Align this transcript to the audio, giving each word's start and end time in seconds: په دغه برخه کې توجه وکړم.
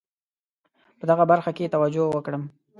په 0.99 1.03
دغه 1.09 1.23
برخه 1.31 1.51
کې 1.57 1.71
توجه 1.75 2.03
وکړم. 2.09 2.43